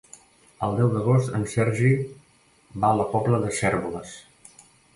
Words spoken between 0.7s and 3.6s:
deu d'agost en Sergi va a la Pobla de